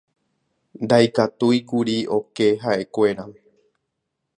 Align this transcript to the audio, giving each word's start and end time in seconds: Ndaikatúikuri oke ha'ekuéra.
Ndaikatúikuri 0.85 1.97
oke 2.17 2.47
ha'ekuéra. 2.63 3.23